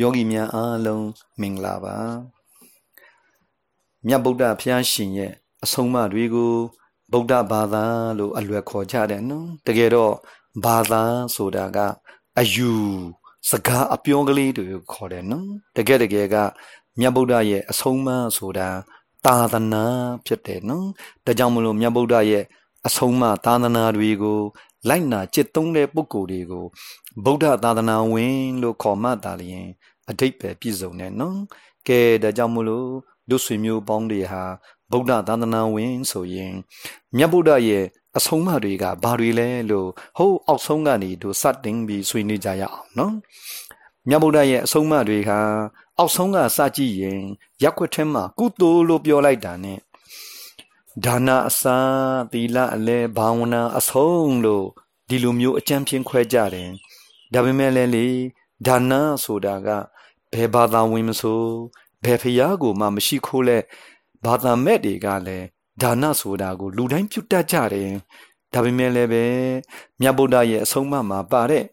[0.00, 1.06] ယောဂီများအားလုံး
[1.40, 1.96] မင်္ဂလာပါ
[4.06, 5.32] မြတ်ဗုဒ္ဓဘုရားရှင်ရဲ့
[5.64, 6.54] အဆုံးအမတွေကို
[7.12, 7.84] ဗုဒ္ဓဘာသာ
[8.18, 10.14] လို့အလွယ်ခေါ်ကြတယ်နော်တကယ်တော့
[10.64, 11.02] ဘာသာ
[11.34, 11.78] ဆိုတာက
[12.40, 12.72] အယူ
[13.50, 16.36] စကားအပြောကလေးတွေကိုခေါ်တယ်နော်တကယ်တကယ်က
[16.98, 18.68] မြတ်ဗုဒ္ဓရဲ့အဆုံးအမဆိုတာ
[19.24, 19.84] သာသနာ
[20.26, 20.88] ဖြစ်တယ်နော်
[21.24, 22.44] ဒါကြောင့်မလို့မြတ်ဗုဒ္ဓရဲ့
[22.86, 24.40] အဆုံးအမသာသနာတွေကို
[24.89, 26.65] လိုက်နာจิตသုံးတဲ့ပုဂ္ဂိုလ်တွေကို
[27.25, 29.67] ဗုဒ္ဓသာသနာဝင်လို့ခေါ်မှတာလျင်
[30.09, 31.39] အတိတ်ပဲပြည့်စုံတယ်နော်
[31.87, 32.89] ကဲဒါကြောင့်မလို့
[33.29, 34.43] ဒုဆွေမျိုးပေါင်းတွေဟာ
[34.91, 36.53] ဗုဒ္ဓသာသနာဝင်ဆိုရင်
[37.17, 37.83] မြတ်ဗုဒ္ဓရဲ့
[38.17, 43.13] အဆုံးအမတွေကဘာတွေလဲလို့ဟိုးအောက်ဆုံးကနေတို့စတင်ပြီးဆွေးနွေးကြရအောင်နော်
[44.09, 45.31] မြတ်ဗုဒ္ဓရဲ့အဆုံးအမတွေက
[45.97, 47.21] အောက်ဆုံးကစကြည့်ရင်
[47.63, 49.73] ရက်ွက်ထဲမှာကုသိုလ်လို့ပြောလိုက်တာ ਨੇ
[51.04, 51.78] ဒါနအစာ
[52.32, 54.66] သီလအလဲဘာဝနာအဆုံးလို့
[55.08, 56.70] ဒီလိုမျိုးအကြံဖြင့်ခွဲကြတယ်
[57.32, 58.06] ဒါပေမဲ့လည်းလေ
[58.66, 58.92] ဒါန
[59.24, 59.68] ဆိုတာက
[60.32, 61.42] ဘယ်ဘာသာဝင်မဆို
[62.04, 63.58] ဘယ်ဖျားကိုမှမရှိခိုးလဲ
[64.24, 65.46] ဘာသာမဲ့တွေကလည်း
[65.82, 67.90] ဒါနဆိုတာကိုလူတိုင်းပြုတတ်ကြတယ်
[68.52, 69.24] ဒါပေမဲ့လည်းပဲ
[70.00, 71.64] မြတ်ဗုဒ္ဓရဲ့အဆုံးအမမှာပါတဲ့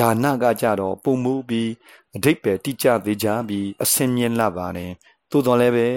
[0.00, 1.70] ဒါနကကြတော့ပုံမှုပြီး
[2.16, 4.92] အဓိပ္ပာယ်တိကျသေးကြပြီးအစင်မြင့်လာပါတယ်
[5.30, 5.88] သို့တော်လည်းပဲ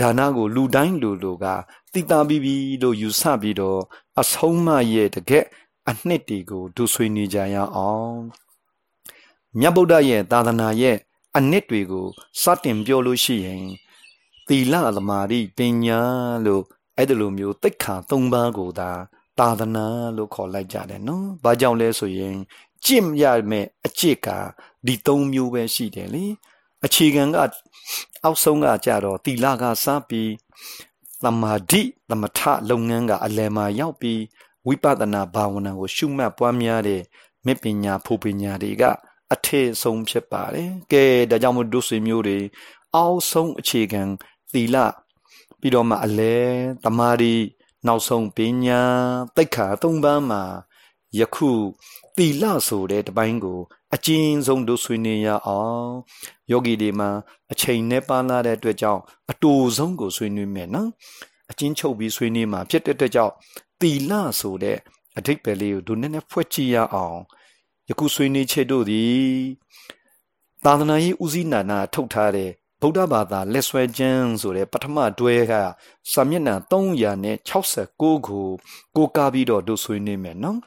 [0.00, 1.46] ဒါနကိုလူတိုင်းလူလူက
[1.92, 3.80] တိတာပြီးပြီလို့ယူဆပြီးတော့
[4.20, 5.46] အဆုံးအမရဲ့တကက်
[5.88, 8.16] အနှစ်တွေကိုဒုဆွေးနေကြရအောင်
[9.58, 10.96] မြတ်ဗုဒ္ဓရဲ့သာသနာရဲ့
[11.36, 12.06] အနှစ်တွေကို
[12.42, 13.64] စတင်ပြောလို့ရှိရင်
[14.48, 16.00] သီလသမာဓိပညာ
[16.46, 16.62] လို့
[16.96, 18.90] အဲ့ဒီလိုမျိုးတိတ်ခါ၃ပါးကိုသာ
[19.38, 22.36] သာသနာလို့ခေါ်လိုက်ကြတယ်နော်။ဘာကြောင့်လဲဆိုရင်
[22.84, 24.28] ကြင့်ရမယ့်အကျစ်က
[24.86, 26.24] ဒီ၃မျိုးပဲရှိတယ်လေ။
[26.84, 27.36] အခြေခံက
[28.24, 30.30] အောက်ဆုံးကကြတော့သီလကစပြီး
[31.24, 32.40] သမာဓိသမထ
[32.70, 34.20] လုပ်ငန်းကအလယ်မှာရောက်ပြီး
[34.66, 37.02] ဝိပဿနာဘာဝနာကိုရှုမှတ်ပွားများတဲ့
[37.46, 38.82] မေပညာဖူပညာတွေက
[39.32, 42.38] အထည်ဆုံးဖြစ်ပါတယ်။ကဲဒါကြောင့်မို့ဒုဆွေမျိုးတွေ
[42.94, 44.02] အောက်ဆုံးအခြေခံ
[44.52, 44.76] သီလ
[45.60, 46.36] ပြီးတော့မှအလဲ
[46.84, 47.34] တမာရီ
[47.86, 48.80] နောက်ဆုံးပညာ
[49.36, 50.42] တိတ်ခါသုံးပန်းမှာ
[51.18, 51.50] ယခု
[52.16, 53.60] သီလဆိုတဲ့တပိုင်းကို
[53.94, 55.90] အကျဉ်းဆုံးတို့ဆွေးနွေးရအောင်
[56.50, 57.10] ယောဂီတွေမှာ
[57.52, 60.88] အချိန်နဲ့ပါလာတဲ့အတွက်ကြောင့်အတူဆုံးကိုဆွေးနွေးမယ်နော်
[61.50, 63.32] အချင်းချုပ်ပြီးဆွေးနွေးမှာဖြစ်တဲ့အတွက်ကြောင့်
[63.80, 64.78] သီလဆိုတဲ့
[65.18, 67.18] အဓိပ္ပာယ်လေးကိုတို့နည်းနည်းဖွက်ကြည့်ရအောင်
[67.88, 69.24] ယခုဆွေးနွေးချက်တို့သည်
[70.64, 72.50] သာသနာရေးဦးစီးနာနာထုတ်ထားတဲ့
[72.80, 75.52] ဗုဒ္ဓဘာသာလက်ဆွဲကျမ်းဆိုတဲ့ပထမတွဲက
[76.12, 78.40] စာမျက်နှာ369ခု
[78.96, 80.58] ကိုကားပြီးတော့တို့ဆွေးနွေးမယ်နော်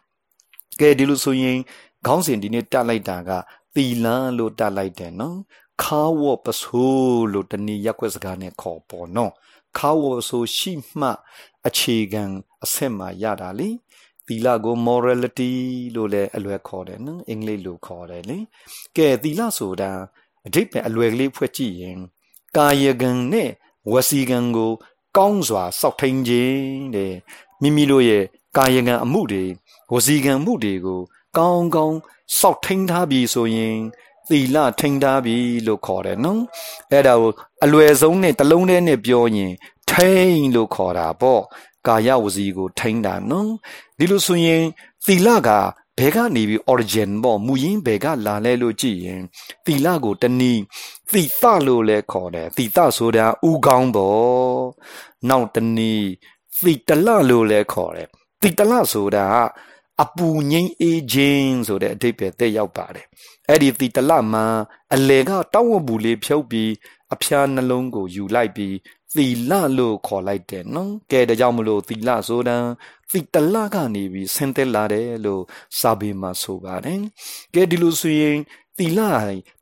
[0.80, 1.60] ကဲဒီလိုဆိုရင်
[2.06, 3.32] ခေါင်းစဉ်ဒီနေ့တက်လိုက်တာက
[3.76, 4.06] သီလ
[4.38, 5.38] လို့တက်လိုက်တယ်နော်
[5.84, 9.32] ခါဝပဆိုးလို့တနည်းရက်ွက်စကားနဲ့ခေါ်ပေါ်နော်
[9.78, 11.10] ခါဝဆိုရှိမှ
[11.68, 12.24] အခြေခံ
[12.64, 13.70] အဆင့်မှာရတာလေ
[14.28, 15.52] သီလကို morality
[15.96, 18.38] လို့လည်းအလွယ်ခေါ်တယ်နော်အင်္ဂလိပ်လိုခေါ်တယ်လေ
[18.98, 19.92] ကဲသီလဆိုတာ
[20.48, 22.00] အဓိပ္ပာယ်အလွယ်ကလေးဖွက်ကြည့်ရင်
[22.58, 23.50] ကာယကံနဲ့
[23.92, 24.72] ဝစီကံကို
[25.18, 26.58] ကောင်းစွာစောင့်ထိန်ခြင်း
[26.96, 27.14] တဲ့
[27.62, 28.24] မိမိတို့ရဲ့
[28.58, 29.44] ကာယကံအမှုတွေ
[29.94, 31.02] ဝစီကံမှုတွေကို
[31.38, 31.98] ကောင်းကောင်း
[32.40, 33.78] စောင့်ထိန်ထားပြီဆိုရင်
[34.30, 36.42] သီလထိန်ထားပြီလို့ခေါ်တယ်နော်
[36.92, 37.32] အဲ့ဒါကို
[37.64, 39.54] အလွယ်ဆုံးနဲ့တလုံးတည်းနဲ့ပြောရင်
[39.90, 41.42] ထိန်လို့ခေါ်တာပေါ့
[41.88, 43.52] ကာယဝစီကိုထိန်တာနော်
[43.98, 44.64] ဒီလိုဆိုရင်
[45.06, 45.50] သီလက
[46.00, 49.22] ဘဲကနေပြီး origin ပေါ့မူရင်းဘဲကလာလဲလို့ကြည့်ရင်
[49.66, 50.62] သီလကိုတနည်း
[51.12, 54.64] သီတလို့လဲခေါ်တယ်သီတဆိုတာဥကောင်းပေါ့
[55.30, 56.10] နောက်တနည်း
[56.64, 58.08] သီတလလို့လဲခေါ်တယ်
[58.42, 59.26] သီတလဆိုတာ
[60.02, 63.06] အပူငိမ့်အေးခြင်းဆိုတဲ့အဓိပ္ပာယ်တက်ရောက်ပါတယ်
[63.50, 64.46] အဲ့ဒီသီတလမှာ
[64.94, 66.72] အလေကတောင်းဝပူလေးဖြုတ်ပြီး
[67.14, 68.76] အဖျားနှလုံးကိုယူလိုက်ပြီး
[69.16, 72.58] သီလလို့ခေါ်လိုက်တယ်နော်ကဲဒါကြောင့်မလို့သီလဆိုတာ
[73.12, 75.44] သီတလကနေပြီးဆင်းသက်လာတယ်လို့
[75.80, 77.02] စာပေမှာဆိုပါတယ်
[77.54, 78.38] ကဲဒီလိုဆိုရင်
[78.78, 79.00] သီလ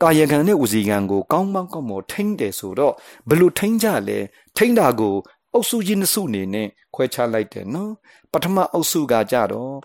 [0.02, 2.94] ကာယကံနဲ့ဝစီကံကိုကောင်းကောင်းကောင်းမထိမ့်တယ်ဆိုတော့
[3.30, 4.20] ဘလို့ထိမ့်ကြလဲ
[4.58, 5.16] ထိမ့်တာကို
[5.54, 7.94] အုပ်စုကြီးနှစ်စုအနေနဲ့ခွဲခြားလိုက်တယ်နော်
[8.32, 9.76] ပထမအုပ်စုကကြတော့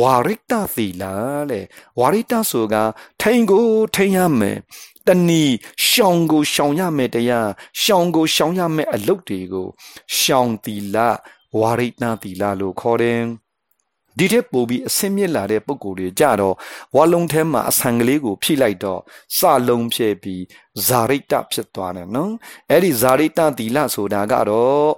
[0.00, 1.04] ဝါရိတသီလ
[1.50, 1.60] လေ
[1.98, 2.74] ဝါရိတဆိုက
[3.20, 4.58] ထိန်ကိုထိန်ရမယ်
[5.06, 5.44] တဏီ
[5.86, 7.50] ရှောင်ကိုရှောင်ရမယ်တရား
[7.82, 9.66] ရှောင်ကိုရှောင်ရမယ်အလုပ်တွေကို
[10.18, 10.96] ရှောင်သီလ
[11.60, 13.20] ဝါရိတသီလလို့ခေါ်တယ်
[14.18, 16.54] ဒီတဲ့ပို့ပြီးအစင်းမြစ်လာတဲ့ပုံကိုယ်တွေကြတော့
[16.96, 19.00] ဝါလုံးထဲမှာအဆံကလေးကိုဖြိလိုက်တော့
[19.36, 20.42] စလုံးဖြဲပြီး
[20.86, 22.32] ဇာရိတဖြစ်သွားတယ်နော်
[22.70, 24.88] အဲ့ဒီဇာရိတသီလဆိုတာကတော့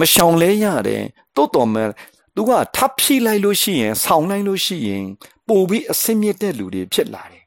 [0.00, 1.04] မရှောင်လဲရတယ်
[1.36, 1.88] တိုးတော်မဲ့
[2.34, 5.04] သူကထပ်ဖြိလိုက်လို့ရှိရင်ဆောင်းလိုက်လို့ရှိရင်
[5.48, 7.44] ပို့ပြီးအစင်းမြစ်တဲ့လူတွေဖြစ်လာတယ်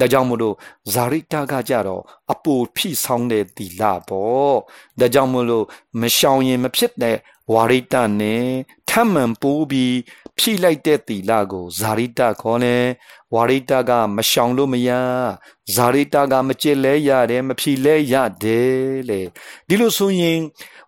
[0.00, 0.56] ဒါကြောင့်မို့လို့
[0.94, 2.02] ဇာရိတကကြတော့
[2.32, 4.56] အပူဖြိဆောင်တဲ့သီလပေါ့
[5.00, 5.64] ဒါကြောင့်မို့လို့
[6.00, 7.16] မရှောင်ရင်မဖြစ်တဲ့
[7.52, 8.46] ဝါရိတနဲ့
[8.90, 9.96] ထထမ်းမှန်ပိုးပြီး
[10.38, 12.76] ဖြိလိုက်တဲ့သီလကိုဇာရိတခေါ်လဲ
[13.34, 14.90] ဝါရိတကမရှောင်လို့မရ
[15.74, 18.72] ဇာရိတကမကြစ်လဲရတယ်မဖြိလဲရတယ်
[19.08, 19.20] လေ
[19.68, 20.38] ဒီလိုဆိုရင်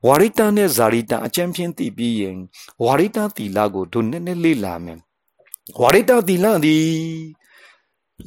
[0.07, 2.39] ဝါရိတနဲ့ဇာရိတအကျဉ်းဖြင့်သိပြီးရင်
[2.85, 4.99] ဝါရိတသီလကိုတို့နည်းနည်းလေ့လာမယ်
[5.81, 6.87] ဝါရိတသီလသည်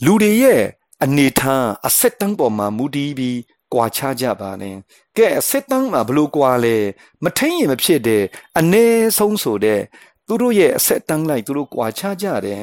[0.05, 0.63] လူတွေရဲ့
[1.03, 3.37] အနေထားအဆက်တန်းပေါ်မှာမူတည်ပြီး
[3.75, 4.75] ကွာခြားကြပါနဲ့
[5.17, 6.77] ကဲအဆက်တန်းမှာဘလို့ကွာလဲ
[7.23, 8.23] မထိန်ရင်မဖြစ်တဲ့
[8.59, 8.85] အ ਨੇ
[9.17, 9.81] ဆုံးဆိုတဲ့
[10.27, 12.61] သူတို့ရဲ့အဆက်တန်းလိုက်သူတို့ကွာခြားကြတယ်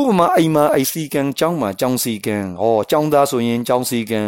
[0.00, 4.22] ဥပမာအိမ်မှာအိစီကံကျောင်းမှာကျောင်းစီကံဟောကျောင်းသားဆိုရင်ကျောင်းစီကံ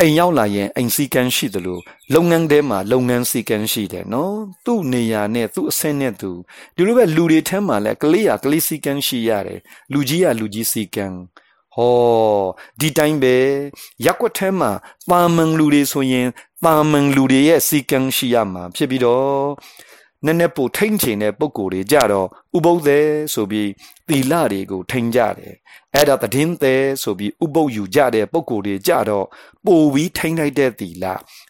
[0.00, 1.82] အိမ်ရောက်လာရင်အိမ်စီကံရှိတယ်လို့
[2.14, 6.30] လုပ်ငန်းထဲမှာလုပ်ငန်းစီကံရှိတယ်နော်သူ့နေရာနဲ့သူ့အဆင့်နဲ့သူ
[6.76, 9.60] ဒီလိုပဲလူတွေထဲမှာလည်းကလေးရကလေးစီကံရှိရတယ်
[9.92, 11.06] လူကြီးရလူကြီးစီကံ
[11.74, 11.94] ဟော
[12.80, 13.36] ဒီတိုင်းပဲ
[14.04, 14.70] ရက်ွက်ထဲမှာ
[15.10, 16.28] ပါမန်လူတွေဆိုရင်
[16.64, 19.34] ပါမန်လူတွေရဲ့စီကံရှိရမှာဖြစ်ပြီးတော့
[20.24, 22.26] နည်းနည်းပိုထိမ့်ချင်တဲ့ပုံကိုယ်တွေကြတော့
[22.56, 23.70] ဥပုသ်သည်ဆိုပြီး
[24.08, 25.54] သီလတွေကိုထိမ့်ကြတယ်
[25.94, 29.26] အဲ့ဒါတည်င်းသည်ဆိုပြီးဥပုသ်ယူကြတဲ့ပုံကိုယ်တွေကြတော့
[29.66, 31.04] ပိုပြီးထိမ့်လိုက်တဲ့သီလ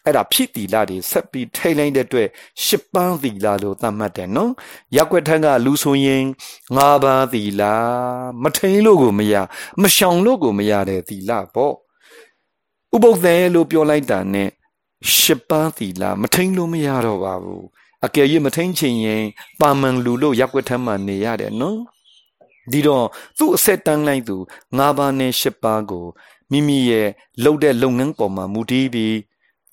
[0.05, 2.27] အဲ့ဒါဖြစ်သီလတွေဆက်ပြီးထိမ့်လိုက်တဲ့အတွက်
[2.65, 4.51] ရှစ်ပန်းသီလလို့သတ်မှတ်တယ်နော်
[4.95, 6.23] ရက်ွက်ထက်ကလူဆိုရင်
[6.75, 7.63] ငါးပါးသီလ
[8.43, 9.35] မထိမ့်လို့ကိုမရ
[9.81, 11.73] မရှောင်လို့ကိုမရတဲ့သီလပေါ့
[12.95, 14.49] ဥပုသ်သည်လို့ပြောလိုက်တာနဲ့
[15.17, 17.65] ရှစ်ပန်းသီလမထိမ့်လို့မရတော့ပါဘူး
[18.05, 19.23] အကယ်၍မထိန်ချင်ရင်
[19.61, 21.79] ပါမန်လူလို့ရက်ွက်ထမ်းမှနေရတယ်နော်
[22.71, 23.05] ဒီတော့
[23.37, 24.37] သူ့အဆက်တန်းလိုက်သူ
[24.77, 26.05] ၅ပါးနဲ့၈ပါးကို
[26.51, 27.07] မိမိရဲ့
[27.43, 29.15] လုပ်တဲ့လုပ်ငန်းပေါ်မှာမူတည်ပြီး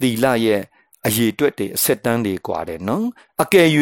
[0.01, 0.63] သီလရဲ့
[1.07, 3.07] အရေးအတွက်တွေအဆက်တန်းတွေကွာတယ်နော်
[3.43, 3.69] အကယ်၍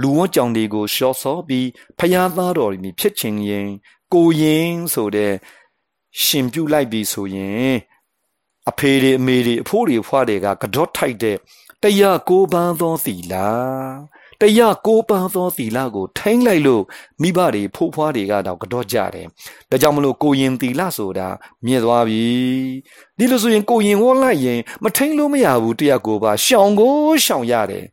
[0.00, 1.68] လူဝတ်ကြောင်တွေကိုရှော့ဆော့ပြီး
[1.98, 3.68] ဖျားသားတော်တွေဖြစ်ချင်ရင်
[4.12, 5.34] ကိုရင်ဆိုတဲ့
[6.22, 7.72] ရှင်ပြုလိုက်ပြီဆိုရင်
[8.70, 11.36] အဖေတွေအမေတွေအဖိုးတွေအဖွားတွေကကတော့ထိုက်တဲ့
[11.84, 13.34] တရားကိုပန်းသောသီလ
[14.40, 16.82] တရားကိုပန်းသောသီလကိုထိမ့်လိုက်လို့
[17.22, 19.26] မိဘတွေဖိုးဖွားတွေကတော့ကတော့ကြတယ်
[19.70, 21.28] ဒါကြောင့်မလို့ကိုရင်သီလဆိုတာ
[21.64, 22.24] မြင့်သွားပြီ
[23.18, 26.94] ဒီလိုဆိုရင်ကိုရင်ဝေါ်လိုက်ရင်မထိမ့်လို့မရဘူးတရားကိုပါရှောင်ကို
[27.24, 27.86] ရှောင်ရတယ်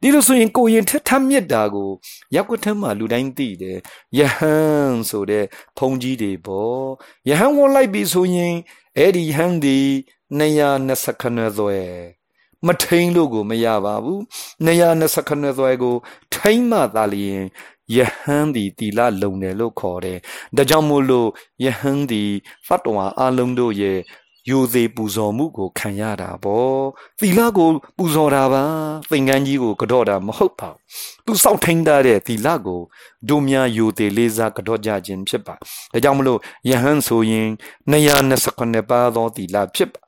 [0.00, 1.90] ဒီလိုဆိုရင်ကိုရင်ထက်ထမြက်တာကို
[2.34, 3.78] ရက်ွက်ထမ်းမှလူတိုင်းသိတယ်
[4.18, 5.44] ယဟန်ဆိုတဲ့
[5.76, 6.82] ဖုန်ကြီးတွေပေါ့
[7.28, 8.54] ယဟန်ဝေါ်လိုက်ပြီဆိုရင်
[8.98, 9.78] အဲ့ဒီဟန်ဒီ
[10.38, 11.78] 220ခဏသွဲ
[12.66, 14.18] မထိန်လို့ကိုမရပါဘူး
[14.66, 15.96] 229သွဲကို
[16.34, 17.42] ထိန်မှသာလျင်
[17.96, 20.18] ယဟန်ဒီတီလာလုံတယ်လို့ခေါ်တယ်
[20.56, 21.28] ဒါကြောင့်မို့လို့
[21.64, 22.22] ယဟန်ဒီ
[22.66, 23.98] ဖတ်တော်အလုံးတို့ရဲ့
[24.48, 26.80] ယူသေးပူဇော်မှုကိုခံရတာပေါ့
[27.20, 28.64] သီလကိုပူဇော်တာပါ
[29.10, 30.80] သင်္ကန်းကြီးကိုကြော့တာမဟုတ်ပါဘူး
[31.26, 32.80] သူစောင့်ထိန်တာတဲ့သီလကို
[33.28, 36.38] ဒုများယူသေးလေးစားကြော့ကြခြင်းဖြစ်ပါဒါကြောင့်မလို့
[36.70, 37.48] ယဟန်ဆိုရင်
[37.92, 40.00] 229ပါးသောသီလဖြစ်ပါ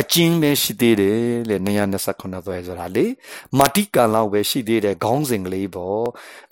[0.00, 1.56] အကျဉ်းပဲရှိသေးတယ်လေ
[1.96, 3.06] 229သွဲဆိုတာလေ
[3.58, 6.04] မာတိကံလောက်ပဲရှိသေးတယ်ခေါင်းစဉ်ကလေးပေါ့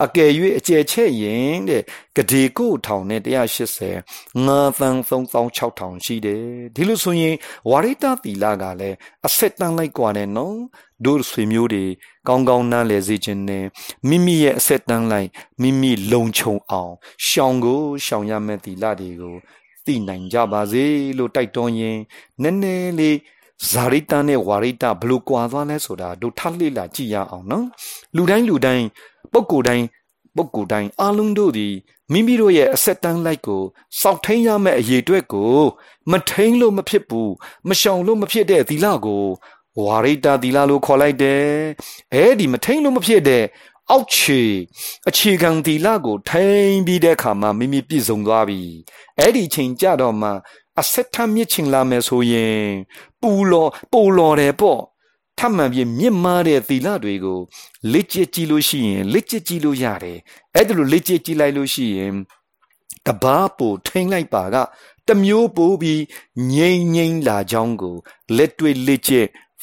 [0.04, 1.82] အကယ်၍အကျယ်ချဲ့ရင်တဲ့
[2.16, 6.44] ဂဒေကိုထောင်နဲ့180ငါးသန်း3600ရှိတယ်
[6.74, 7.34] ဒီလိုဆိုရင်
[7.70, 8.96] ဝါရိတသီလကလည်း
[9.26, 10.58] အဆက်တန်းလိုက်กว่าတယ်နော်
[11.04, 11.84] တို့ဆွေမျိုးတွေ
[12.28, 13.64] ကောင်းကောင်းနားလည်စေခြင်းနဲ့
[14.08, 15.28] မိမိရဲ့အဆက်တန်းလိုက်
[15.62, 16.92] မိမိလုံခြုံအောင်
[17.26, 19.36] ရှောင်ကိုရှောင်ရမယ့်သီလတွေကို
[19.89, 20.85] သိနိုင်ကြပါစေ
[21.17, 22.01] လို့တိုက်တွန်းရင်း
[22.43, 23.17] နည်းနည်းလေး
[23.69, 27.65] ဇာရိတနဲ့ဝါရိတဘလို့ကွာသွားလဲဆိုတာတို့ထပ်လေ့လာကြည့်ရအောင်နော်
[28.15, 28.85] လူတိုင်းလူတိုင်း
[29.33, 29.85] ပုဂ္ဂိုလ်တိုင်း
[30.35, 31.73] ပုဂ္ဂိုလ်တိုင်းအားလုံးတို့သည်
[32.11, 33.63] မိမိတို့ရဲ့အဆက်တန်းလိုက်ကို
[34.01, 35.53] စောက်ထိန်ရမယ့်အရေးအတွက်ကို
[36.11, 37.31] မထိန်လို့မဖြစ်ဘူး
[37.69, 39.25] မရှောင်လို့မဖြစ်တဲ့သီလကို
[39.85, 41.43] ဝါရိတသီလလို့ခေါ်လိုက်တယ်
[42.13, 43.43] အဲဒီမထိန်လို့မဖြစ်တဲ့
[43.91, 44.41] အောက်ခြေ
[45.09, 48.61] အခြေခံသီလကိုထိန်ပြီးတဲ့အခါမှာမိမိပြည့်စုံသွားပြီ
[49.19, 50.29] အဲ့ဒီချိန်ကြတော့မှ
[50.79, 52.65] အဆက်ထမြင့်ချင်လာမယ်ဆိုရင်
[53.21, 54.81] ပူလော်ပူလော်တယ်ပေါ့
[55.37, 57.39] ထမှန်ပြမြင့်မားတဲ့သီလတွေကို
[57.91, 60.19] လက်ကျကြည့်လို့ရှိရင်လက်ကျကြည့်လို့ရတယ်
[60.55, 62.13] အဲ့ဒါလိုလက်ကျကြည့်လိုက်လို့ရှိရင်
[63.05, 64.55] တဘာပူထိန်လိုက်ပါက
[65.07, 66.03] တမျိုးပိုးပြီး
[66.53, 67.95] ငိမ့်ငိမ့်လာကြောင်းကို
[68.37, 69.13] လက်တွေ့လက်ကျ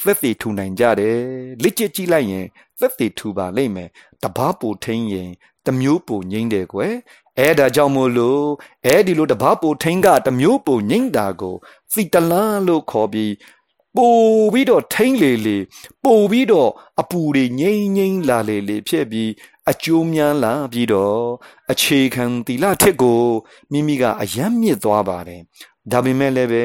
[0.04, 1.18] သက်သေထူနိုင်ကြတယ်
[1.62, 2.46] လက်ကျကြည့်လိုက်ရင်
[2.80, 3.88] သက်သေထူပါလိမ့်မယ်
[4.22, 5.30] တဘာပူထိန်ရင်
[5.66, 6.94] တမျိုးပူငိမ့်တယ်ကွယ်
[7.38, 8.44] အဲဒါကြောင့်မို့လို့
[8.86, 11.56] အဲဒီလိုတဘာပူထိန်ကတမျိုးပူငိမ့်တာကို
[11.92, 13.32] စီတလန်းလို့ခေါ်ပြီး
[13.96, 14.16] ပို
[14.52, 15.58] ပြီးတော့ထိန်လေလေ
[16.04, 16.70] ပိုပြီးတော့
[17.00, 19.30] အပူတွေငိမ့်ငိမ့်လာလေလေဖြစ်ပြီး
[19.70, 21.22] အကျိုးများလာပြီးတော့
[21.72, 23.22] အခြေခံသီလထက်ကို
[23.72, 25.42] မိမိကအယမ်းမြင့်သွားပါတယ်
[25.92, 26.64] ဒါပေမဲ့လည်းပဲ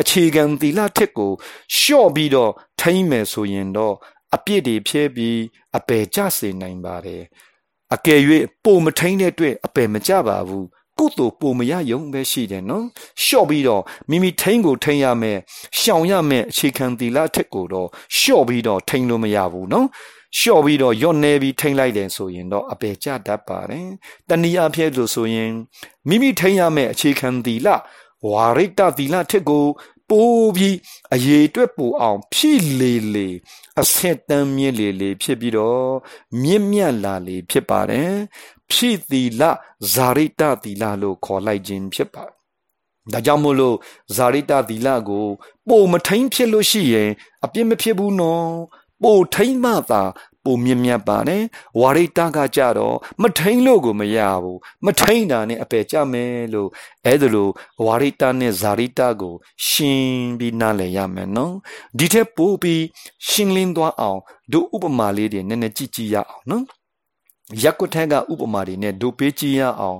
[0.00, 1.32] အခြေခံသီလထက်ကို
[1.76, 3.94] လျှော့ပြီးတော့ထိမ့်မယ်ဆိုရင်တော့
[4.34, 5.38] အပြစ်တွေဖြဲပြီး
[5.76, 7.22] အပယ်ကျစေနိုင်ပါတယ်
[7.94, 8.20] အကယ်၍
[8.64, 10.66] ပုံမထိန်တဲ့အတွက်အပယ်မကျပါဘူး
[10.98, 12.86] ကုသိုလ်ပုံမရယုံပဲရှိတယ်နော်
[13.22, 15.38] လျှော့ပြီးတော့မိမိထိန်ကိုထိန်ရမယ်
[15.78, 19.86] ရှောင်ရမယ်အခြေခံသီလအထက်ကိုတော့လျှော့ပြီးတော့ထိန်လို့မရဘူးနော်
[20.38, 23.88] လျှော့ပြီးတော့ယော့နေပြီးထိမ့်လိုက်တယ်ဆိုရင်တော့အပေကျတတ်ပါတယ်
[24.28, 25.52] တဏှာဖြစ်လို့ဆိုရင်
[26.08, 27.68] မိမိထိမ့်ရမယ့်အခြေခံသီလ
[28.26, 29.64] ဝါရိတသီလထက်ကို
[30.10, 30.76] ပိုးပြီး
[31.14, 33.28] အရေးအတွက်ပူအောင် ဖြည့်လေလေ
[33.80, 35.90] အဆက်တမ်းမြင့်လေလေဖြစ်ပြီးတော့
[36.42, 38.12] မြင့်မြတ်လာလေဖြစ်ပါတယ်
[38.70, 39.42] ဖြည့်သီလ
[39.94, 42.34] ဇာရိတသီလလို့ခေါ်လိုက်ခြင်းဖြစ်ပါတယ်
[43.12, 43.76] ဒါကြောင့်မို့လို့
[44.16, 45.26] ဇာရိတသီလကို
[45.68, 47.10] ပိုမထိန်ဖြစ်လို့ရှိရင်
[47.44, 48.48] အပြစ်မဖြစ်ဘူးနော်
[49.02, 50.02] ပိုထိန်မှသာ
[50.44, 51.42] ပိုမြင့်မြတ်ပါတယ်
[51.80, 56.68] ဝါရိတကကြတော့မထိန်လို့ကိုမရဘူးမထိန်တာနဲ့အပယ်ကြမယ်လို့
[57.04, 57.52] အဲ့ဒါလို့
[57.84, 59.34] ဝါရိတနဲ့ဇာရိတကို
[59.68, 61.54] ရှင်းပြီးနားလည်ရမယ်နော်
[61.98, 62.82] ဒီထက်ပိုပြီး
[63.28, 64.20] ရှင်းလင်းသွားအောင်
[64.52, 66.64] ဒုဥပမာလေးတွေနည်းနည်းကြည့်ကြည့်ရအောင်နော်
[67.62, 69.98] ရက်ွက်ထက်ကဥပမာတွေနဲ့ဒုပေးကြည့်ရအောင်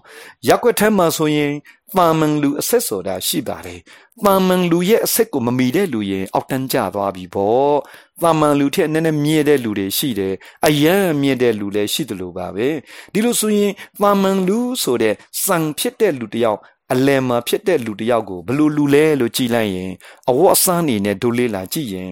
[0.48, 1.52] ရက်ွက်ထက်မှာဆိုရင်
[1.96, 3.80] ပါမန်လူအဆက်ဆိုတာရှိပါတယ်
[4.24, 7.76] ပါမန်လူရဲ့အဆက်ကိုမမီတဲ့လူရင်အောက်တန်းကျသွားပြီပေါ့
[8.22, 10.34] ပါမန်လူထက်နည်းနည်းမြင့်တဲ့လူတွေရှိတယ်
[10.66, 12.68] အယံမြင့်တဲ့လူလည်းရှိတယ်လို့ပါပဲ
[13.12, 16.60] ဒီလိုဆိုရင်ပါမန်လူဆိုတဲ့စံဖြစ်တဲ့လူတယောက်
[16.92, 19.90] အလယ်မှာဖြစ်တဲ့လူတယောက်ကိုဘလို့လူလဲလို့ကြည်လိုက်ရင်
[20.30, 22.10] အဝတ်အစားနေနဲ့ဒိုလေးလာကြည့်ရင်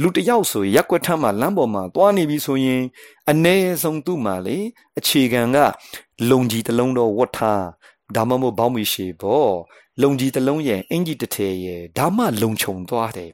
[0.00, 2.82] လူတယောက်ဆိုရက်ွက်ထမ်းမှာလမ်းပေါ်မှာသွားနေပြီဆိုရင်
[3.30, 4.58] အ ਨੇ ဆုံးသူ့မှာလေ
[4.98, 5.56] အခြေခံက
[6.30, 7.64] လုံကြီးတစ်လုံးတော့ဝတ်ထား
[8.16, 9.52] ဒါမှမဟုတ်ဘောင်းမီရှေပေါ့
[10.02, 13.30] လုံကြီးတစ်လုံးရဲ့အင်ကြီးတစ်ထည်ရဲ့ဒါမှလုံခြုံသွားတယ်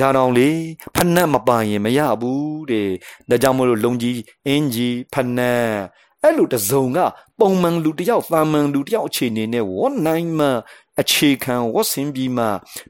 [0.00, 0.50] ဒါတော့လေ
[0.96, 2.88] ဖနက်မပါရင်မရဘူးတဲ့
[3.30, 5.74] ဒါကြောင့်မလို့လုံကြီးအင်ကြီးဖနက်
[6.22, 6.98] အဲ့လိုတစုံက
[7.40, 10.48] ပုံမှန်လူတယောက်သာမန်လူတယောက်အခြေအနေနဲ့ဝတ်နိုင်မှ
[11.00, 12.46] အခြေခံဝတ်ဆင်ပြီးမှ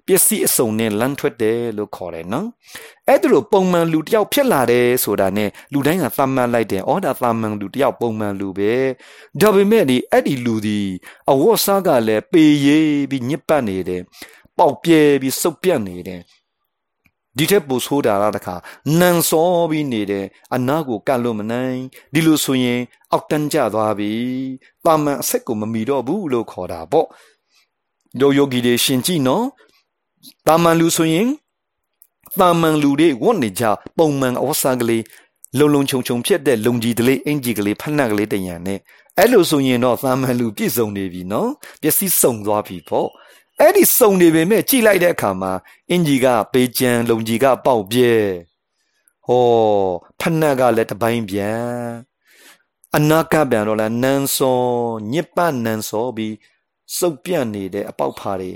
[0.06, 2.48] ပစ္စည်းအစုံနဲ့လမ်းထွက်တယ်လို့ခေါ်တယ်နော်
[3.08, 8.72] အဲ့ဒါလိုပုံမှန်လူတယောက်ဖြစ်လာတယ်ဆိုတာနဲ့လူတိုင်းကသတ်မှတ်လိုက်တယ်အော်ဒါသာမန်လူတယောက်ပုံမှန်လူပဲ
[9.40, 10.80] ဒါပေမဲ့ဒီအဲ့ဒီလူဒီ
[11.30, 14.02] အဝတ်စားကလည်းပေရေးပြီးညစ်ပတ်နေတယ်
[14.58, 16.20] ပေါက်ပြဲပြီးစုပ်ပြတ်နေတယ်
[17.36, 18.54] ဒီထက်ပိုဆိုးတာလားတခါ
[18.98, 21.78] နန်စောပြီးနေတယ်အနာကိုကတ်လို့မနိုင်
[22.14, 22.80] ဒီလိုဆိုရင်
[23.12, 24.12] အောက်တန်းကျသွားပြီ
[24.84, 27.06] ပါမန်အဆက်ကိုမမီတော့ဘူးလို့ခေါ်တာပေါ့
[28.18, 29.44] ဒိုယောဂီတွေရှင်ကြည့်နော်
[30.46, 31.28] ပါမန်လူဆိုရင်
[32.38, 33.64] ပါမန်လူတွေဝတ်နေကြ
[33.98, 35.04] ပုံမှန်အဝတ်စားကလေး
[35.58, 38.78] လုံလုံခြုံခြုံဖြစ်တဲ့လုံကြီးကလေးအင်ကြီးကလေးဖက်နှက်ကလေးတရံနဲ့
[39.18, 41.50] အဲ့လိုဆိုရင်တော့သာမန်လူပြည့်စုံနေပြီနော်
[41.82, 43.08] ပျက်စီးစုံသွားပြီပေါ့
[43.60, 45.52] အဲ့ဒီစုံနေပေမဲ့ကြိလိုက်တဲ့အခါမှာ
[45.90, 48.12] အင်ကြီးကပေကြံလုံကြီးကပေါက်ပြဲ
[49.26, 49.44] ဟော
[50.20, 51.64] ဖက်နှက်ကလည်းတပိုင်းပြန်
[52.96, 54.60] အနာကပြန်တော့လဲနန်းစော
[55.12, 56.34] ညစ်ပတ်နန်းစောပြီး
[56.98, 58.52] စုပ်ပြန့်နေတဲ့အပေါက်ဖားတွေ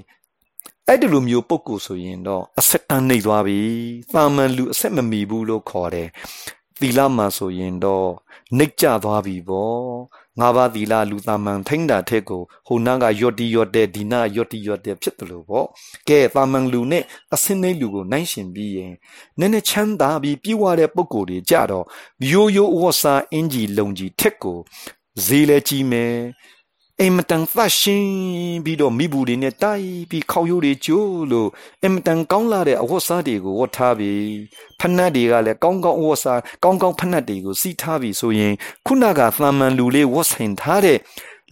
[0.89, 3.61] အဲ့ဒီလိုမျိုးပုံကိုဆိုရင်တော့အဆက်တန်းနေသွားပြီ။
[4.15, 6.09] သာမန်လူအဆက်မမီဘူးလို့ခေါ်တယ်။
[6.81, 8.09] သီလမှာဆိုရင်တော့
[8.57, 9.83] နှိတ်ကြသွားပြီပေါ့။
[10.41, 15.67] ငါးပါးသီလလူသာမန်ထိမ့်တာထက်ကိုဟိုနာကယော့တီယော့တဲ့ဒီနာယော့တီယော့တဲ့ဖြစ်တယ်လို့ပေါ့။
[16.09, 18.93] ကဲသာမန်လူနဲ့အစင်းနေလူကိုနိုင်ရှင်ပြီးရင်
[19.39, 21.85] နည်းနည်းချမ်းသာပြီးပြည့်ဝတဲ့ပုံကိုတွေကြတော့
[22.31, 24.59] ရိုးရိုးဝတ်စားအင်ဂျီလုံကြီးထက်ကို
[25.27, 26.15] ဈေးလဲကြီးမယ်။
[27.03, 31.49] အင်မတန်သရှင်းပြီးတော့မိဘူးတွေနဲ့တိုက်ပြီးခေါရိုးတွေကျိုးလို့
[31.83, 34.23] အင်မတန်ကောင်းလာတဲ့အဝတ်စားတွေကိုဝတ်ထားပြီး
[34.81, 38.53] ဖနက်တွေကလည်းကောင်းကောင်းအဝတ်စားကောင်းကောင်းဖနက်တွေကိုစီးထားပြီးဆိုရင်
[38.87, 40.99] ခုနကသာမန်လူလေးဝတ်ဆင်ထားတဲ့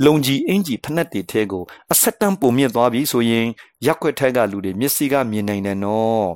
[0.05, 3.47] လုံကြီးအင်ကြီးဖနက်တွေထဲကိုအဆက်တန်းပုံမြင့်သွားပြီဆိုရင်
[3.87, 6.29] ရက်ွက်ထက်ကလူတွေမျက်စိကမြင်နိုင်တယ်နော်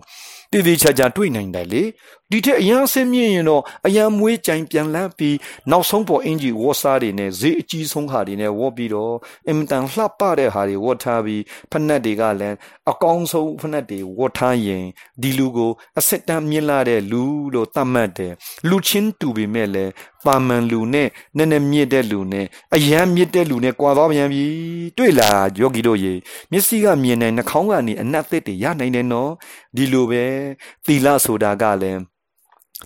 [0.51, 1.83] တည်တည်ချာချာတွေ့နိုင်တယ်လေ
[2.33, 5.37] ဒီထက်အရန်ဆင်းမြင့်ရင်တော့အရန်မွေးကြိုင်ပြန်လန်းပြီး
[5.71, 9.15] နောက်ဆုံးပေါ်အင်ဂျီဝတ်စားတွေနဲ့ဈေးအကြီးဆုံးဟာတွေနဲ့ဝတ်ပြီးတော့
[9.49, 12.57] အင်မတန်လှပတဲ့ဟာတွေဝတ်ထားပြီးဖက်နှက်တွေကလည်း
[12.91, 14.85] အကောင်းဆုံးဖက်နှက်တွေဝတ်ထားရင်
[15.23, 17.23] ဒီလူကိုအဆက်တမ်းမြင့်လာတဲ့လူ
[17.55, 18.33] လို့သတ်မှတ်တယ်
[18.69, 19.93] လူချင်းတူပေမဲ့လည်း
[20.27, 24.45] ပါမန်လူနဲ့နည်းနည်းမြင့်တဲ့လူနဲ့အယမ်းမြင့်တဲ့လူနဲ့ကြွာသွားပြန်ပြီ
[24.97, 26.15] တွေ့လားယောဂီတို့ရေ
[26.51, 29.31] မျက်စိကမြင်တဲ့နှာခေါင်းကနေအနတ်သစ်တွေရနိုင်တယ်နော်
[29.77, 30.25] ဒီလိုပဲ
[30.87, 32.16] သီလဆိုတာကလည်း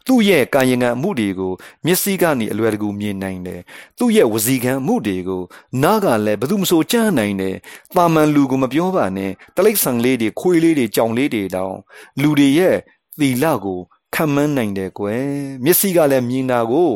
[0.07, 1.53] သူ့ရဲ့ကာယကံအမှုတွေကို
[1.85, 3.61] မျက်စိကနေအလွယ်တကူမြင်နိုင်တယ်။
[3.99, 5.43] သူ့ရဲ့ဝစီကံအမှုတွေကို
[5.83, 7.57] နားကလည်းဘယ်သူမှဆိုကြားနိုင်တယ်။
[7.97, 11.77] တာမန်လူကမပြောပါနဲ့။တလိษံလေးတွေခွေးလေးတွေကြောင်လေးတွေတောင်
[12.23, 12.77] လူတွေရဲ့
[13.21, 13.81] သီလကို
[14.15, 15.25] ခံမန်းနိုင်တယ်ကွယ်။
[15.65, 16.91] မျက်စိကလည်းမြင်တာကို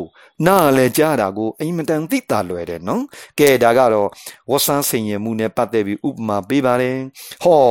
[0.45, 3.03] နားလည်းကြားတာကိုအိမ်မတန်သိတာလွယ်တယ်နော်။
[3.39, 4.09] ကဲဒါကတော့
[4.49, 6.97] ဝဆန်းစင်ရမှုနဲ့ပတ်သက်ပြီးဥပမာပေးပါတယ်။
[7.43, 7.61] ဟော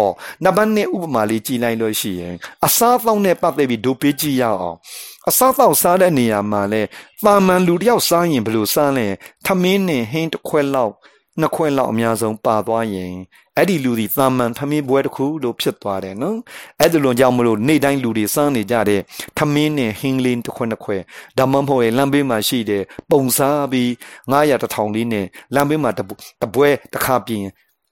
[0.45, 2.35] နံပါတ်1ဥပမာလေးကြည်လိုက်လို့ရှိရင်
[2.67, 4.77] အစားအသောက်နဲ့ပတ်သက်ပြီးဒုပေးကြည့်ရအောင်။
[5.29, 6.83] အစားအသောက်စားတဲ့နေရာမှာလဲ
[7.25, 9.07] ပါမန်လူတယောက်စားရင်ဘယ်လိုစားလဲ
[9.47, 10.95] ထမင်းနဲ့ဟင်းတစ်ခွက်လောက်
[11.41, 13.15] နှစ်ခွက်လောက်အများဆုံးပါသွားရင်
[13.59, 16.39] အဲ့ဒီလူဒီသာမန်ထမင်းပွဲတစ်ခုလို့ဖြစ်သွားတယ်နော်
[16.81, 19.01] အဲ့ဒီလိုကြောင့်မလို့နေ့တိုင်းလူတွေစားနေကြတဲ့
[19.39, 21.03] ထမင်းနဲ့ဟင်းလေးတစ်ခွက်နှစ်ခွက်
[21.39, 23.89] ဒါမှမဟုတ်ရင်လမ်းဘေးမှာရှိတဲ့ပုံစားပြီး
[24.33, 27.45] 900တထောင်လေးနဲ့လမ်းဘေးမှာတပွဲတစ်ခါပြင်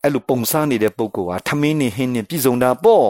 [0.02, 3.06] အဲ့လိုပုံစားနေတဲ့ပုံကောထမင်းနဲ့ဟင်းနဲ့ပြည်စုံတာပေါ့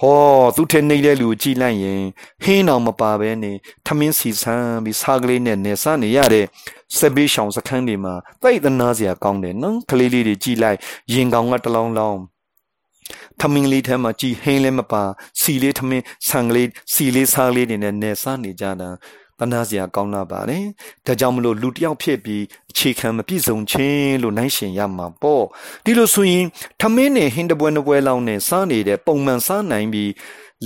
[0.00, 2.02] ဟဟောသူထက်နေတဲ့လူကြည်လိုက်ရင်
[2.44, 3.52] ဟင်းအောင်မပါဘဲနေ
[3.86, 6.46] ထမင်းစီဆန်းပြီးစားကလေးနဲ့နေစားနေရတဲ့
[6.96, 10.78] စပေးရှောင်စခန်းတွေမှာသိသနာစရာကောင်းတယ်နော်ကလေးလေးတွေကြည်လိုက်
[11.12, 12.20] ရင်ကောင်ကတလောင်းလောင်း
[13.40, 15.04] ထမင်းလေးထဲမှာကြည်ဟင်းလည်းမပါ
[15.40, 18.88] စီလေးထမင်းဆန်ကလေးစီလေးစားလေးတွေနဲ့နေစားနေကြတာ
[19.40, 20.64] တနာစရာကောင်းလာပါတယ်။
[21.06, 25.44] ဒါကြောင့်မလို့လူတယောက်ဖြစ်ပြီးအခြေခံမပြည့်စုံခြင်းလို့နိုင်ရှင်ရမှာပေါ့။
[25.84, 26.44] ဒီလိုဆိုရင်
[26.80, 30.10] ထမင်းနဲ့ဟင်းတပွဲနှစ်ပွဲလောက်နဲ့စားနေတဲ့ပုံမှန်စားနိုင်ပြီး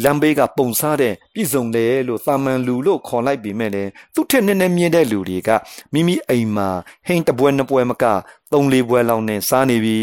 [0.03, 5.51] လမ်းဘေးကပုံစားတဲ့ပြည်စုံတယ်လို့သာမန်လူလို့ခေါ်လိုက်ပြီးမဲ့လေသူ့ထက်နည်းနည်းမြင့်တဲ့လူတွေက
[5.93, 6.69] မိမိအိမ်မှာ
[7.07, 8.05] ဟင်းတပွဲနှစ်ပွဲမက
[8.55, 9.99] သုံးလေးပွဲလောက်နဲ့စားနေပြီ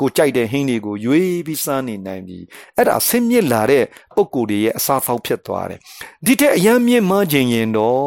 [0.00, 2.38] ကိုကြိုက်တဲ့ဟင်းတွေကိုရွေးပြီးစားနေနိုင်ပြီ
[2.76, 3.84] အဲ့ဒါဆင်းမြစ်လာတဲ့
[4.16, 5.80] ပုံကိုယ်တွေရဲ့အစားဖောက်ဖြစ်သွားတယ်
[6.26, 8.04] ဒီတဲ့အရန်မြင့်မှခြင်းရင်တော့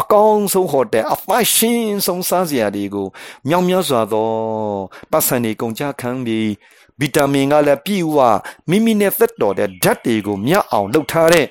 [0.00, 3.06] အကောင်းဆုံးဟိုတယ်အဖရှင်ဆုံးစားစရာတွေကို
[3.48, 4.30] မြောင်များစွာသော
[5.10, 6.48] ပတ်စံတွေကုန်ကြခံပြီး
[7.00, 8.16] ဗီတာမင်ကလည်းပြည့်ဝ
[8.70, 11.46] မိမိနဲ့သက်တော်တဲ့ဓာတ်တွေကိုမြတ်အောင်လုပ်ထားတဲ့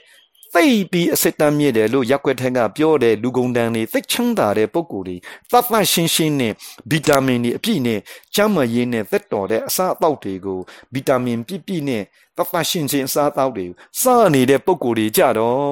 [0.54, 5.16] သိပြီးအစစ်တမ်းမြင့်တယ်လို့ရက်ွက်ထက်ကပြောတဲ့လူကုန်တန်းတွေသိချမ်းသာတဲ့ပုံကိုယ်တွေ
[5.52, 6.54] သတ်သတ်ရှင်းရှင်းနဲ့
[6.90, 8.00] ဗီတာမင်တွေအပြည့်နဲ့
[8.36, 10.60] ကျန်းမာရေးနဲ့သက်တော်တဲ့အစာအသောက်တွေကို
[10.94, 12.04] ဗီတာမင်ပြည့်ပြည့်နဲ့
[12.38, 13.66] သတ်သတ်ရှင်းရှင်းအစာအသောက်တွေ
[14.02, 15.64] စားနေတဲ့ပုံကိုယ်တွေကြတော့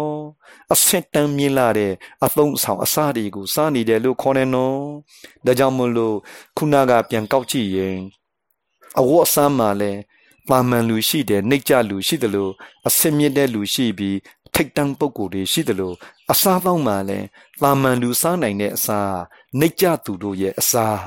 [0.74, 1.94] အစစ်တမ်းမြင့်လာတဲ့
[2.26, 4.80] အသုံးဆောင်အစာတွေကိုစားနေတယ်လို့ခေါ်နေနော်
[5.46, 6.18] ဒါကြောင့်မလို့
[6.58, 7.98] ခုနကပြန်ကောက်ကြည့်ရင်
[9.00, 10.00] အဝတ်အစားမှာလည်း
[10.50, 12.52] ပါမန်လူရှိတယ်နှိတ်ကြလူရှိတယ်လို့
[12.88, 14.18] အစင်မြင့်တဲ့လူရှိပြီး
[14.60, 15.96] ထိတ်တန်းပုံကိုယ်တွေရှိတယ်လို့
[16.32, 17.28] အစားပေါင်းမှာလည်း
[17.62, 19.14] ပါမန်လူစားနိုင်တဲ့အစား
[19.60, 21.00] နှိတ်ကြသူတို့ရဲ့အစား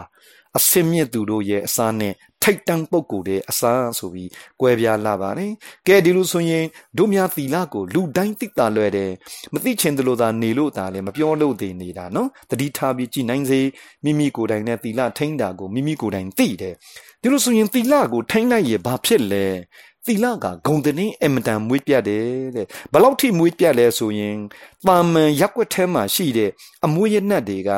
[0.57, 4.31] အစင်မြင့်သူတို့ရဲ့အစားနဲ့ထိတ်တန်းပုဂ္ဂိုလ်တဲ့အစားဆိုပြီး
[4.61, 5.53] ကွဲပြားလာပါတယ်။
[5.87, 6.65] ကဲဒီလိုဆိုရင်
[6.99, 9.11] တို့များသီလကိုလူတိုင်းသိတာလွယ်တယ်။
[9.55, 13.61] မသိချင်တယ်လို့သာနေလို့သာလည်းမပြောလို့တည်နေတာနော်။တတိထားပြီးကြည်နိုင်စေ
[14.05, 16.75] မိမိကိုယ်တိုင်နဲ့သီလထိန်းတာကိုမိမိကိုယ်တိုင်သိတယ်။
[17.23, 19.47] ဒီလိုဆိုရင်သီလကိုထိန်းနိုင်ရဘာဖြစ်လဲ။
[20.07, 22.27] သီလကဂုံတင်းအမတန်မွေးပြတ်တယ်
[22.57, 24.39] တဲ့ဘလောက်ထိမွေးပြတ်လဲဆိုရင်
[24.87, 26.51] ပါမန်ရက်ွက်ထဲမှာရှိတဲ့
[26.85, 27.71] အမွေးရနတ်တွေက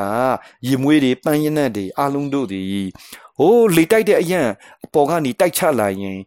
[0.66, 2.62] ရေမွေးတွေပန်းရနတ်တွေအလုံးတို့တွေ
[3.38, 4.48] ဟိုးလေတိုက်တဲ့အရန်
[4.84, 6.18] အပေါ်ကနေတိုက်ချလာရင်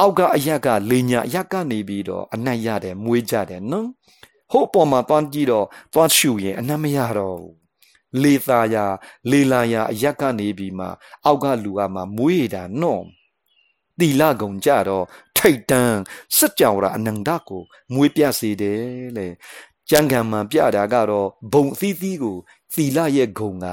[0.00, 3.88] အောက်ကအရက်ကလေညာအရက်ကနေပြီးတော့အနက်ရတယ်မွေးကြတယ်နော်
[4.50, 7.54] ဟိုးပေါ်မှာတွန်းကြည့်တော့တွန်းရှူရင်အနက်မရတော့ဘူး
[8.22, 8.84] လေသာယာ
[9.30, 10.86] လေလာယာအရက်ကနေပြီးမှ
[11.24, 13.04] အောက်ကလူကမှမွေးတာနော်
[14.00, 15.04] တီလာကုံကြတော့
[15.38, 15.98] ထိတ်တန်း
[16.36, 17.62] စက်ကြောင်ရာအနန္တကို
[17.94, 18.82] မွေးပြစေတယ်
[19.16, 19.28] လေ
[19.88, 22.36] ကျန်ကံမှာပြတာကတော့ဘုံအသီးသီးကို
[22.72, 23.66] သီလရဲ့ဂုံက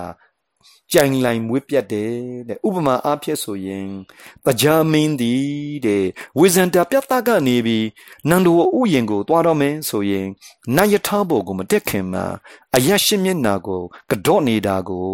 [0.94, 2.14] ကြိုင်လိုင်မွေးပြတ်တယ်
[2.48, 3.90] တဲ့ဥပမာအားဖြင့်ဆိုရင်
[4.46, 5.34] ပကြာမင်းဒီ
[5.86, 6.06] တဲ့
[6.38, 7.88] ဝိဇန္တာပြတ်သားကနေပြီး
[8.30, 10.28] နန္ဒဝဥယင်ကိုသွားတော့မယ်ဆိုရင်
[10.76, 12.26] နတ်ယထာဘောကိုမတက်ခင်မှာ
[12.76, 13.82] အယရှိမျက်နာကို
[14.26, 15.08] ကြော့နေတာကို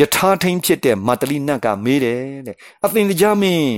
[0.00, 3.74] ယထာထိန်ဖြစ်တဲ့မတလိနတ်ကမေးတယ်တဲ့အသင်ကြမင်း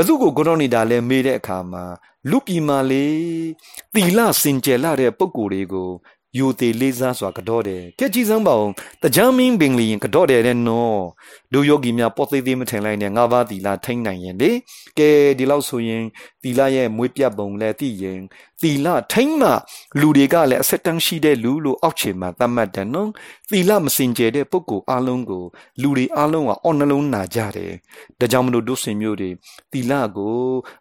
[0.00, 1.84] ဘသူကိုကြော့နေတာလဲမေးတဲ့အခါမှာ
[2.30, 3.06] လူပြည်မာလေ
[3.94, 5.90] တီလစင်ကြယ်လာတဲ့ပုံကိုယ်တွေကို
[6.36, 11.00] ယူသေးလေးစားစွာကတော့တယ်ကဲကြည်စမ်းပါအောင်တကြမ်းမင်းပင်လီရင်ကတော့တယ်တဲ့နော်
[11.52, 14.50] လူယောဂီများပေါ်သေးသေးမထင်လိုက်နဲ့ငါးပါးသီလထိမ့်နိုင်ရင်လေ
[14.98, 16.04] ကဲဒီလောက်ဆိုရင်
[16.42, 18.20] သီလရဲ့မွေးပြတ်ပုံလည်းသိရင်
[18.62, 19.50] သီလထိမ့်မှ
[20.00, 23.10] လူတွေကလည်းအဆက်တန်းရှိတဲ့လူလို့အောက်ခြေမှာသတ်မှတ်တယ်နော်
[23.50, 25.44] သီလမစင်ကြယ်တဲ့ပုဂ္ဂိုလ်အလုံးကို
[25.82, 27.72] လူတွေအလုံးကအော်နှလုံးနာကြတယ်
[28.18, 29.30] ဒါကြောင့်မလို့ဒုစင်မျိုးတွေ
[29.72, 30.36] သီလကို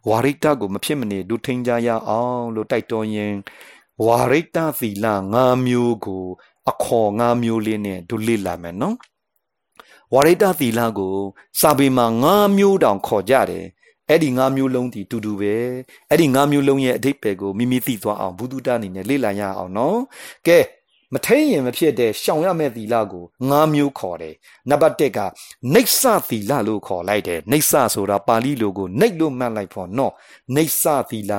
[0.09, 3.35] ဝါရိတကိုမဖြစ်မနေဒုထိန်ကြရအောင်လို့တိုက်တွန်းရင်
[4.05, 6.25] ဝါရိတသီလ၅မျိုးကို
[6.69, 8.95] အခေါ်၅မျိုးလေးနဲ့တို့လေ့လာမယ်နော်
[10.13, 11.15] ဝါရိတသီလကို
[11.59, 12.25] စာပေမှာ၅
[12.57, 13.65] မျိုးတောင်ခေါ်ကြတယ်
[14.09, 15.55] အဲ့ဒီ၅မျိုးလုံးဒီတူတူပဲ
[16.09, 19.99] အဲ့ဒီ၅မျိုးလုံးရဲ့အဓိပ္ပာယ်ကိုမိမိသိသွားအောင်ဘုဒ္ဓတာအနေနဲ့လေ့လာရအောင်နော်
[20.47, 20.57] ကဲ
[21.13, 24.35] မထိန်ရင်မဖြစ်တဲ့ရှောင်ရမယ့်သီလကို၅မျိုးခေါ်တယ်
[24.69, 25.19] နံပါတ်၁က
[25.73, 30.13] နေဆသီလလို့ခေါ်လိုက်တယ်နေဆဆိုတာပါဠိလိုကိုနေလို့မှတ်လိုက်ဖို့နော်
[30.55, 31.33] နေဆသီလ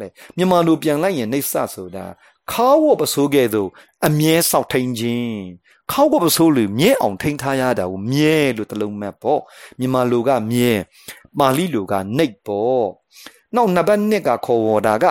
[0.00, 2.04] တဲ့မြန်မာလိုပြန်လိုက်ရင်နေဆဆိုတာ
[2.52, 3.68] ခါဝပစိုးကဲ့သို့
[4.06, 5.38] အမြဲဆောက်ထိန်ခြင်း
[5.90, 9.40] ခေါဝပစိုးလူမြဲအောင်ထိန်ထားရတာကိုမြဲလို့တလုံးမှတ်ပေါ့
[9.78, 10.72] မြန်မာလိုကမြဲ
[11.38, 12.86] ပါဠိလိုကနေပေါ့
[13.54, 15.04] နောက်နံပါတ်2ကခေါ်ဝေါ်တာက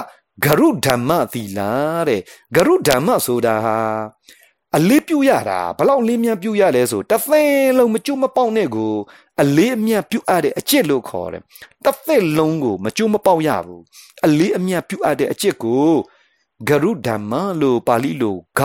[0.43, 1.59] ဂရုဓမ္မသီလ
[2.07, 2.21] တဲ့
[2.55, 3.77] ဂရုဓမ္မဆိုတာဟာ
[4.75, 7.43] အလေးပြုရတာဘလောက်လေးမြတ်ပြုရလဲဆိုတသဲ
[7.77, 8.93] လုံးမကျွတ်မပေါက်နဲ့ကို
[9.41, 11.43] အလေးအမြတ်ပြုအပ်တဲ့အကျင့်လို့ခေါ်တယ်
[11.85, 13.83] တသဲလုံးကိုမကျွတ်မပေါက်ရဘူး
[14.25, 15.89] အလေးအမြတ်ပြုအပ်တဲ့အကျင့်ကို
[16.67, 18.61] ဂရုဓမ္မလို့ပါဠိလိုဂ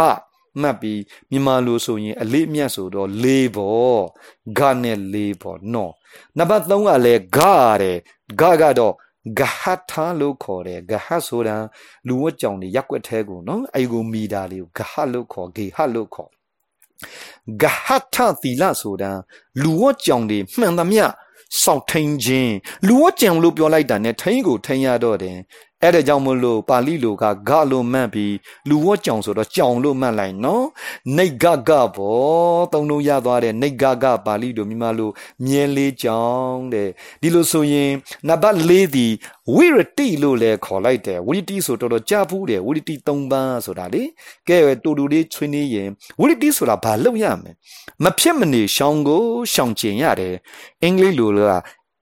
[0.60, 4.00] မှတ်ပြီးမြန်မာလိုဆိုရင် အလေးအမြတ်ဆိုတော့လေးပေါ့
[4.58, 5.92] ဂနဲ့လေးပေါ့နော်
[6.38, 7.38] နံပါတ်3ကလည်းဂ
[7.82, 7.98] တဲ့
[8.40, 8.94] ဂကတော့
[9.38, 11.56] ဂဟထာလို့ခေါ်တယ်ဂဟဆိုတာ
[12.08, 16.30] လူဝတ်ကြောင်တွေရက်ွက်သေးကိုနော်အဲ့ကိုမိတာလေးကိုဂဟလို့ခေါ်ဂေဟလို့ခေါ်
[17.62, 19.10] ဂဟထသီလဆိုတာ
[19.62, 21.04] လူဝတ်ကြောင်တွေမှန်သမျှ
[21.62, 22.54] စောက်ထိန်ခြင်း
[22.86, 25.36] လူဝတ်ကြံလို့ပြောလိုက်တာနဲ့ထိန်ကိုထိန်ရတော့တယ်
[25.84, 28.34] အဲ့ဒါကြောင့်မလို့ပါဠိလိုကဂလို့မှတ်ပြီး
[28.68, 30.66] လူဝတ်ကြောင်ဆိုတော့ကြောင်လို့မှတ်လိုက်နော်
[31.16, 35.10] နေဂဂဘောသုံးလုံးရသွားတဲ့နေဂဂပါဠိလိုမြန်မာလို
[35.44, 36.88] မြဲလေးကြောင်တဲ့
[37.22, 37.90] ဒီလိုဆိုရင်
[38.28, 39.06] နံပါတ်၄ဒီ
[39.54, 44.02] ဝိရတိလို့လည်းခေါ်လိုက်တယ်ဝိရတိဆိုတော့တော့ကြားဘူးတယ်ဝိရတိ၃ပါးဆိုတာလေ
[44.48, 45.88] ကဲတူတူလေးဆွေးနွေးရင်
[46.20, 47.52] ဝိရတိဆိုတာဘာလုပ်ရမလဲ
[48.04, 50.34] မဖြစ်မနေရှောင်ကိုရှောင်ကျင်ရတယ်
[50.82, 51.52] အင်္ဂလိပ်လိုက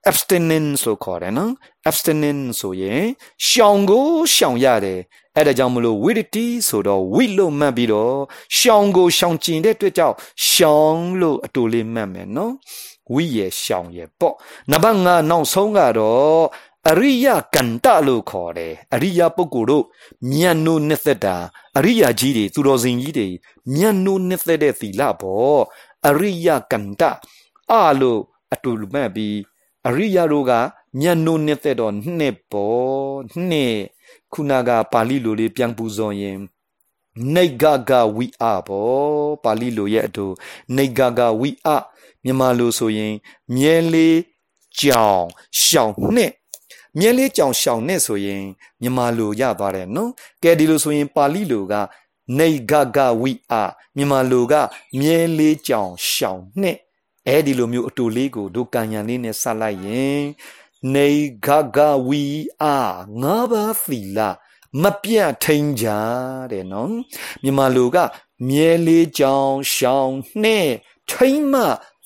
[0.08, 1.52] abstinence လို့ခေါ်တယ်နော်
[1.88, 3.04] abstinence ဆိုရင်
[3.46, 5.00] ရှောင်ကိုရှောင်ရတယ်
[5.36, 8.16] အဲ့ဒါကြောင့်မလို့ widity ဆိုတော့ wit လို့မှတ်ပြီးတော့
[8.58, 10.16] ရှောင်ကိုရှောင်ကျင်တဲ့အတွက်ကြောင့်
[10.50, 12.54] ရှောင်လို့အတူလေးမှတ်မယ်နော်
[13.12, 14.34] ဝိရရှောင်ရပေါ့
[14.70, 16.44] နံပါတ်5နောက်ဆုံးကတော့
[16.88, 19.84] အရိယကန္တလို့ခေါ်တယ်အရိယပုဂ္ဂိုလ်တို့
[20.30, 21.36] မြတ်နိုးနှစ်သက်တာ
[21.78, 23.28] အရိယကြီးတွေသူတော်စင်ကြီးတွေ
[23.74, 25.60] မြတ်နိုးနှစ်သက်တဲ့သီလပေါ့
[26.08, 27.02] အရိယကန္တ
[27.70, 28.20] အလို့
[28.52, 29.34] အတူမှတ်ပြီး
[29.88, 30.52] အရိယတို့က
[31.00, 33.74] မျက်နှုတ်နှစ်သက်တော့နှစ်ပေါ်နှစ်
[34.32, 36.38] ခုနကပါဠိလိုလေးပြန်ပူဇော်ရင်
[37.34, 38.88] နေဂဂဝိအဘော
[39.44, 40.26] ပါဠိလိုရဲ့အတူ
[40.76, 41.68] နေဂဂဝိအ
[42.24, 43.14] မြန်မာလိုဆိုရင်
[43.54, 44.18] မြဲလေး
[44.80, 45.24] ကြောင်
[45.62, 46.32] ရှောင်နှစ်
[46.98, 48.44] မြဲလေးကြောင်ရှောင်နှစ်ဆိုရင်
[48.80, 50.10] မြန်မာလိုရသွားတယ်နော်
[50.42, 51.74] ကဲဒီလိုဆိုရင် ပါဠိလိုက
[52.38, 53.54] နေဂဂဝိအ
[53.96, 54.54] မြန်မာလိုက
[54.98, 56.78] မြဲလေးကြောင်ရှောင်နှစ်
[57.30, 60.22] အဲဒီလိုမျိုးအတူလေးကိုတို့ကံရံလေးနဲ့ဆက်လိုက်ရင်
[60.94, 61.08] နေ
[61.46, 62.24] ဂဂဝီ
[62.62, 62.78] အာ
[63.22, 64.18] ငါးပါးသီလ
[64.82, 65.86] မပြတ်ထိန်ကြ
[66.52, 66.92] တဲ့နော်
[67.42, 67.96] မြန်မာလူက
[68.48, 70.68] မြဲလေးကြောင်ရှောင်းနှဲ့
[71.10, 71.62] ထိန်မှ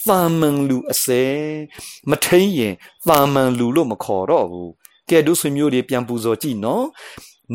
[0.07, 1.25] သာမန်လူအစဲ
[2.11, 2.75] မထိန်ရင်
[3.09, 4.71] သာမန်လူလို့မခေါ်တော့ဘူး
[5.11, 6.87] ကဲတို့ဆွေမျိုးတွေပြန်ပူဇော်ကြည့်နော်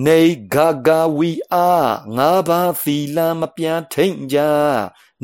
[0.05, 0.21] နေ
[0.53, 0.55] ဂ
[0.87, 1.69] ဂဝီအာ
[2.17, 4.37] ငါးပါးသီလမပြတ်ထိန်ကြ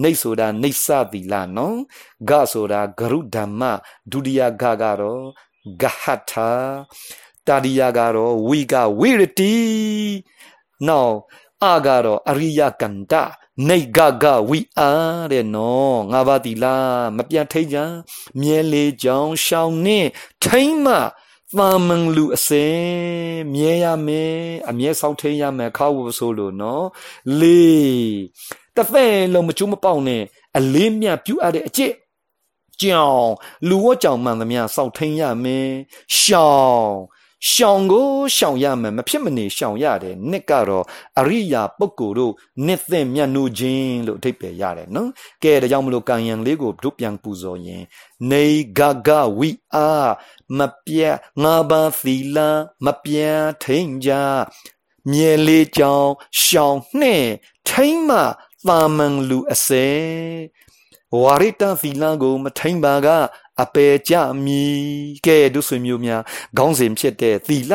[0.02, 1.78] နှိတ်ဆိုတာနှိတ်စသီလနော်
[2.30, 3.62] ဂဆိုတာဂရုဓမ္မ
[4.12, 5.24] ဒုတိယဂကတော့
[5.82, 6.50] ဂဟထာ
[7.48, 9.56] တာရိယကတော့ဝိကဝိရတိ
[10.88, 11.16] နောက်
[11.64, 13.14] အာကတော့အရိယကန္တ
[13.68, 16.66] နေဂဂဝိအားတဲ့နော်ငါးပါးသီလ
[17.18, 17.78] မပြတ်ထိတ်ကြ
[18.40, 20.10] မြဲလေးကြောင်ရှောင်းနှင့်
[20.44, 20.96] ထိမ့်မှ
[21.58, 22.80] သာမန်လူအစင်
[23.54, 24.38] မြဲရမယ်
[24.70, 26.86] အမြဲဆောက်ထိန်ရမယ်ခါဝဆိုလို့နော်
[27.40, 28.16] လေး
[28.78, 30.24] တဖဲလုံးမကျူးမပေါက်နဲ့
[30.58, 31.94] အလေးမြတ်ပြုအပ်တဲ့အကျင့်
[32.82, 33.30] ကြောင်
[33.70, 35.70] လူဝတ်ကြောင်မှန်သမျှစောက်ထိန်ရမယ်
[36.20, 36.92] ရှောင်း
[37.52, 40.86] ရှောင်ကိုရှောင်ရမယ်မဖြစ်မနေရှောင်ရတယ်နှစ်ကတော့
[41.20, 42.34] အရိယာပုဂ္ဂိုလ်တို့
[42.66, 45.10] နှစ်သင့်မြတ်နိုးခြင်းလို့အဓိပ္ပာယ်ရတယ်နော်
[45.44, 47.84] ကဲဒါကြောင့်မလို့ကံယံလေးကိုတို့ပြန်ပူဇော်ရင်
[48.32, 48.46] နေ
[48.78, 49.92] ဂဂဝိအာ
[50.58, 52.38] မပြတ်ငါးပါးသီလ
[52.86, 54.12] မပြတ်ထိန်ကြ
[55.12, 56.08] မြဲလေးကြောင်
[56.44, 57.26] ရှောင်နှဲ့
[57.70, 58.20] ထိန်မှ
[58.68, 59.88] သာမန်လူအစဲ
[61.22, 63.08] ဝါရိတသီလကိုမထိန်ပါက
[63.62, 64.14] အပေကြ
[64.46, 64.64] မီ
[65.26, 66.22] ကဲတို့ဆွေမျိုးများ
[66.58, 67.74] ခေါင်းစဉ်ဖြစ်တဲ့သီလ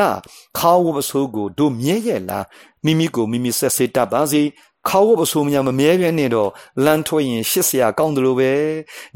[0.57, 2.45] ခါဝပဆိုးကိုတို့မြဲရဲ့လား
[2.85, 4.43] မိမိကိုမိမိဆက်စေတတ်ပါစေ
[4.89, 6.49] ခါဝပဆိုးများမမြဲပြဲနေတော့
[6.85, 8.51] လမ်းထွက်ရင်ရှစ်ဆရာကောင်းတယ်လို့ပဲ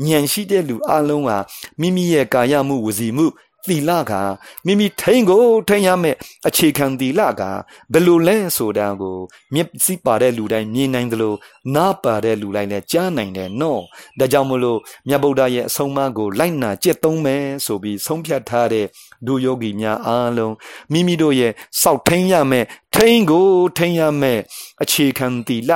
[0.05, 1.37] ညံရှိတဲ့လူအလုံးဟာ
[1.79, 3.25] မိမိရဲ့ကာယမှုဝစီမှု
[3.69, 4.13] သီလက
[4.65, 6.15] မိမိထိန်ကိုထိန်ရမယ်
[6.47, 7.41] အခြေခံသီလက
[7.93, 9.17] ဘယ်လိုလဲဆိုတာကို
[9.53, 11.33] မျက်စိပါတဲ့လူတိုင်းမြင်နိုင်သလို
[11.75, 13.81] နားပါတဲ့လူတိုင်းလည်းကြားနိုင်တယ်နော်
[14.19, 18.85] ဒါကြောင့်မလို့မြတ်ဗုဒ္ဓရဲ့အဆုံးအမကိုလိုက်နာကျင့်သုံးမယ်ဆိုပြီးဆုံးဖြတ်ထားတဲ့
[19.27, 20.53] ဒုယောဂီများအားလုံး
[20.91, 21.51] မိမိတို့ရဲ့
[21.81, 23.47] စောက်ထိန်ရမယ်ထိန်ကို
[23.77, 24.39] ထိန်ရမယ်
[24.83, 25.71] အခြေခံသီလ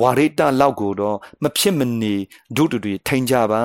[0.00, 2.14] ဝါရိတလောက်ကိုတော့မဖြစ်မနေ
[2.56, 3.62] ဒုတူတွေထိန်ကြပါ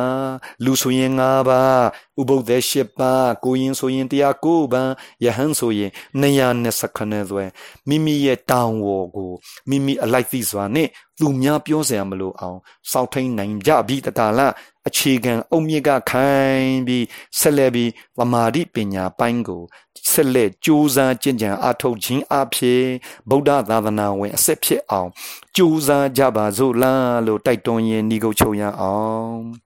[0.63, 1.83] လူဆိုရင်၅ပါး
[2.19, 4.91] ဥပုသ္တေ၈ပါးကိုရင်ဆိုရင်တရား၉ပါး
[5.23, 7.45] ယဟန်ဆိုရင်229သွဲ
[7.87, 9.31] မိမိရဲ့တောင်းဝေါ်ကို
[9.69, 10.87] မိမိအလိုက်သိစွာနဲ့
[11.19, 12.59] သူများပြောစရာမလိုအောင်
[12.91, 14.41] စောင့်ထိန်နိုင်ကြပြီတကာလ
[14.87, 17.05] အခြေခံအုတ်မြစ်ကခိုင်းပြီး
[17.39, 19.61] ဆက်လက်ပြီးသမာဓိပညာပိုင်းကို
[20.09, 22.83] ဆက်လက်ကြိုးစားကျင့်ကြံအားထုတ်ခြင်းအဖြစ်
[23.29, 25.09] ဗုဒ္ဓသာသနာဝင်အဆက်ဖြစ်အောင်
[25.55, 29.62] ကြိုးစားကြပါစို့လားလို့တိုက်တွန်းရင်းဤကုတ်ချုပ်ရအောင်